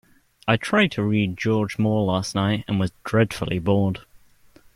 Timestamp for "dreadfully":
3.05-3.59